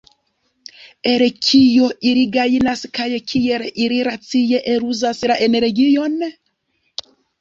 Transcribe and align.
El 1.09 1.23
kio 1.47 1.89
ili 2.11 2.23
gajnas 2.37 2.81
kaj 2.99 3.09
kiel 3.33 3.67
ili 3.85 3.99
racie 4.09 4.63
eluzas 4.75 5.23
la 5.33 5.39
energion? 5.51 6.17